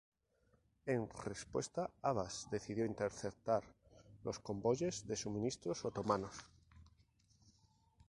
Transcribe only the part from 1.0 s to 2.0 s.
respuesta,